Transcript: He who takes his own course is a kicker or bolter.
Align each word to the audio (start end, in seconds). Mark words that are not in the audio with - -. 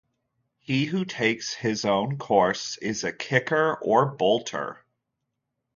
He 0.57 0.85
who 0.85 1.05
takes 1.05 1.53
his 1.53 1.85
own 1.85 2.17
course 2.17 2.75
is 2.79 3.03
a 3.03 3.13
kicker 3.13 3.75
or 3.83 4.07
bolter. 4.07 4.83